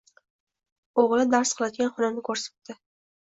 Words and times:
O‘g‘li 1.03 1.27
dars 1.35 1.51
qiladigan 1.59 1.93
xonani 1.99 2.23
ko‘rsatdi. 2.31 2.79